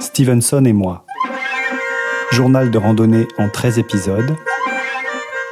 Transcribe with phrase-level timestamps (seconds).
[0.00, 1.04] Stevenson et moi.
[2.32, 4.34] Journal de randonnée en 13 épisodes.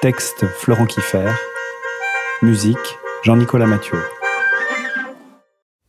[0.01, 1.31] Texte Florent Kiffer.
[2.41, 3.99] Musique Jean-Nicolas Mathieu.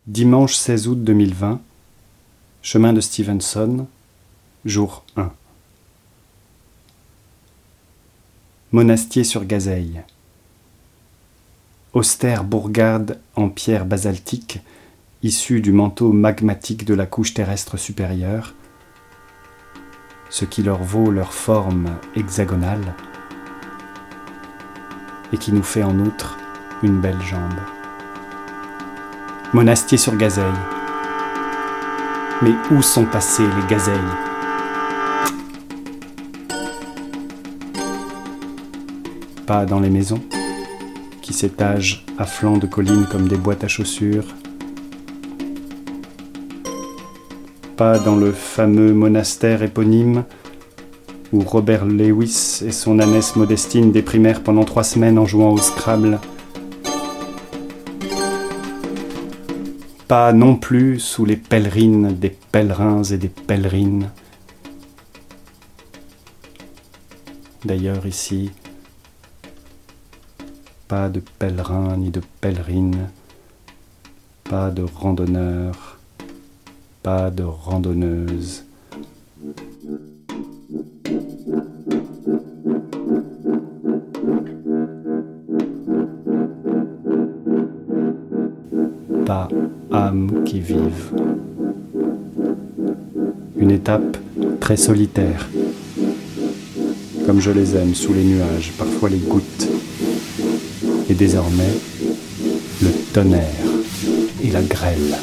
[0.07, 1.61] Dimanche 16 août 2020.
[2.61, 3.87] Chemin de Stevenson.
[4.65, 5.31] Jour 1.
[8.73, 10.01] Monastier sur Gazeille.
[11.93, 14.59] Austère bourgade en pierre basaltique
[15.21, 18.53] issus du manteau magmatique de la couche terrestre supérieure,
[20.29, 22.95] ce qui leur vaut leur forme hexagonale
[25.33, 26.37] et qui nous fait en outre
[26.83, 27.59] une belle jambe.
[29.53, 30.45] Monastier sur Gazeille.
[32.41, 33.99] Mais où sont passées les gazelles?
[39.45, 40.23] Pas dans les maisons,
[41.21, 44.35] qui s'étagent à flanc de collines comme des boîtes à chaussures
[47.79, 50.25] pas dans le fameux monastère éponyme
[51.31, 56.19] où Robert Lewis et son ânesse Modestine déprimèrent pendant trois semaines en jouant au Scrabble.
[60.09, 64.11] Pas non plus sous les pèlerines des pèlerins et des pèlerines.
[67.63, 68.51] D'ailleurs ici,
[70.89, 73.09] pas de pèlerins ni de pèlerines,
[74.43, 75.98] pas de randonneurs
[77.09, 78.65] pas de randonneuse.
[89.25, 89.47] Pas
[89.91, 90.77] âme qui vive.
[93.57, 94.17] Une étape
[94.59, 95.49] très solitaire,
[97.25, 99.67] comme je les aime sous les nuages, parfois les gouttes,
[101.09, 101.73] et désormais
[102.83, 103.78] le tonnerre
[104.43, 105.17] et la grêle.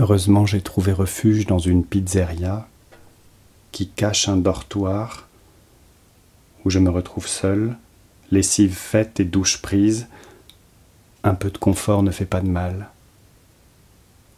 [0.00, 2.66] Heureusement, j'ai trouvé refuge dans une pizzeria
[3.70, 5.28] qui cache un dortoir
[6.64, 7.76] où je me retrouve seul,
[8.30, 10.08] lessive faite et douche prise.
[11.22, 12.88] Un peu de confort ne fait pas de mal.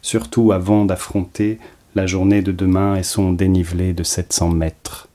[0.01, 1.59] Surtout avant d'affronter
[1.95, 5.07] la journée de demain et son dénivelé de 700 mètres.